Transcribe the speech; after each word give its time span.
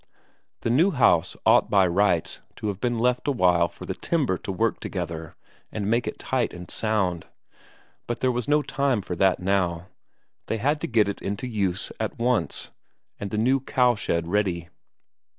The 0.61 0.71
new 0.71 0.89
house 0.89 1.35
ought 1.45 1.69
by 1.69 1.85
rights 1.85 2.39
to 2.55 2.69
have 2.69 2.81
been 2.81 2.97
left 2.97 3.27
a 3.27 3.31
while 3.31 3.67
for 3.67 3.85
the 3.85 3.93
timber 3.93 4.35
to 4.39 4.51
work 4.51 4.79
together 4.79 5.35
and 5.71 5.91
make 5.91 6.07
it 6.07 6.17
tight 6.17 6.55
and 6.55 6.71
sound, 6.71 7.27
but 8.07 8.19
there 8.19 8.31
was 8.31 8.47
no 8.47 8.63
time 8.63 9.01
for 9.01 9.15
that 9.17 9.39
now; 9.39 9.89
they 10.47 10.57
had 10.57 10.81
to 10.81 10.87
get 10.87 11.07
it 11.07 11.21
into 11.21 11.45
use 11.45 11.91
at 11.99 12.17
once, 12.17 12.71
and 13.19 13.29
the 13.29 13.37
new 13.37 13.59
cowshed 13.59 14.25
ready. 14.25 14.69